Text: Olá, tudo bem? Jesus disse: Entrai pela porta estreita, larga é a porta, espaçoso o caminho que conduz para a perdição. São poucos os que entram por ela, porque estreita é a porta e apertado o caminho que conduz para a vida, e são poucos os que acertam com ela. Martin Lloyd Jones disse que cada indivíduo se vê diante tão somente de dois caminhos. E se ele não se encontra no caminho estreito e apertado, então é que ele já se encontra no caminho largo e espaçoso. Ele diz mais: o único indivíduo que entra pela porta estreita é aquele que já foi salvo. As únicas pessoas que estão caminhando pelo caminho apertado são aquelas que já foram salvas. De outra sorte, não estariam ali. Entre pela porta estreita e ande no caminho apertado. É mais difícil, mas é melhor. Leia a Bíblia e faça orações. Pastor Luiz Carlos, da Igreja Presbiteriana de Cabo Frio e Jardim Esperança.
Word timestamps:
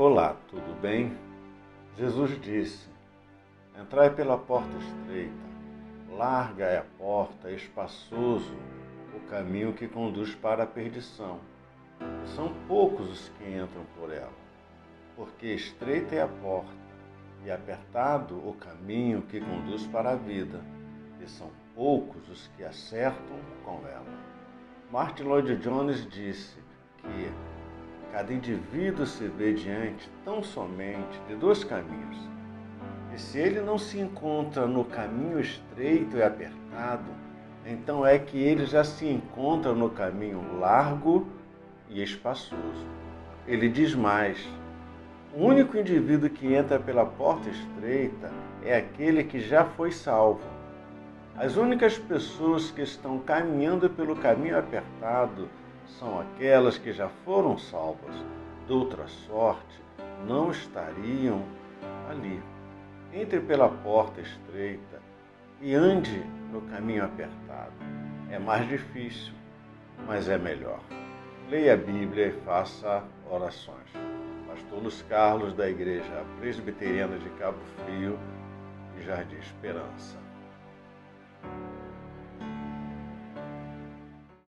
Olá, 0.00 0.36
tudo 0.48 0.80
bem? 0.80 1.12
Jesus 1.96 2.40
disse: 2.40 2.88
Entrai 3.76 4.08
pela 4.08 4.38
porta 4.38 4.70
estreita, 4.76 5.34
larga 6.16 6.66
é 6.66 6.78
a 6.78 6.84
porta, 6.96 7.50
espaçoso 7.50 8.54
o 9.12 9.28
caminho 9.28 9.72
que 9.72 9.88
conduz 9.88 10.36
para 10.36 10.62
a 10.62 10.66
perdição. 10.68 11.40
São 12.36 12.54
poucos 12.68 13.10
os 13.10 13.28
que 13.30 13.44
entram 13.44 13.84
por 13.96 14.12
ela, 14.12 14.30
porque 15.16 15.48
estreita 15.48 16.14
é 16.14 16.22
a 16.22 16.28
porta 16.28 16.70
e 17.44 17.50
apertado 17.50 18.36
o 18.36 18.54
caminho 18.54 19.22
que 19.22 19.40
conduz 19.40 19.84
para 19.88 20.12
a 20.12 20.14
vida, 20.14 20.60
e 21.20 21.28
são 21.28 21.50
poucos 21.74 22.28
os 22.28 22.46
que 22.56 22.62
acertam 22.62 23.40
com 23.64 23.84
ela. 23.84 24.06
Martin 24.92 25.24
Lloyd 25.24 25.56
Jones 25.56 26.06
disse 26.08 26.56
que 26.98 27.47
cada 28.12 28.32
indivíduo 28.32 29.06
se 29.06 29.26
vê 29.28 29.52
diante 29.52 30.10
tão 30.24 30.42
somente 30.42 31.20
de 31.28 31.34
dois 31.36 31.62
caminhos. 31.64 32.16
E 33.14 33.18
se 33.18 33.38
ele 33.38 33.60
não 33.60 33.78
se 33.78 33.98
encontra 33.98 34.66
no 34.66 34.84
caminho 34.84 35.40
estreito 35.40 36.16
e 36.16 36.22
apertado, 36.22 37.10
então 37.66 38.06
é 38.06 38.18
que 38.18 38.38
ele 38.38 38.64
já 38.64 38.82
se 38.82 39.06
encontra 39.06 39.72
no 39.74 39.90
caminho 39.90 40.58
largo 40.58 41.26
e 41.90 42.02
espaçoso. 42.02 42.86
Ele 43.46 43.68
diz 43.68 43.94
mais: 43.94 44.48
o 45.34 45.44
único 45.44 45.76
indivíduo 45.76 46.30
que 46.30 46.54
entra 46.54 46.78
pela 46.78 47.04
porta 47.04 47.48
estreita 47.48 48.30
é 48.64 48.76
aquele 48.76 49.24
que 49.24 49.40
já 49.40 49.64
foi 49.64 49.92
salvo. 49.92 50.40
As 51.36 51.56
únicas 51.56 51.98
pessoas 51.98 52.70
que 52.70 52.82
estão 52.82 53.18
caminhando 53.18 53.88
pelo 53.88 54.16
caminho 54.16 54.58
apertado 54.58 55.48
são 55.98 56.20
aquelas 56.20 56.78
que 56.78 56.92
já 56.92 57.08
foram 57.24 57.56
salvas. 57.58 58.14
De 58.66 58.72
outra 58.72 59.06
sorte, 59.26 59.80
não 60.26 60.50
estariam 60.50 61.42
ali. 62.10 62.42
Entre 63.12 63.40
pela 63.40 63.68
porta 63.68 64.20
estreita 64.20 65.00
e 65.60 65.74
ande 65.74 66.22
no 66.52 66.60
caminho 66.62 67.04
apertado. 67.04 67.72
É 68.30 68.38
mais 68.38 68.68
difícil, 68.68 69.32
mas 70.06 70.28
é 70.28 70.36
melhor. 70.36 70.80
Leia 71.48 71.74
a 71.74 71.76
Bíblia 71.76 72.28
e 72.28 72.32
faça 72.44 73.02
orações. 73.30 73.90
Pastor 74.46 74.82
Luiz 74.82 75.02
Carlos, 75.08 75.54
da 75.54 75.68
Igreja 75.68 76.24
Presbiteriana 76.40 77.18
de 77.18 77.30
Cabo 77.30 77.58
Frio 77.76 78.18
e 78.98 79.02
Jardim 79.04 79.36
Esperança. 79.36 80.18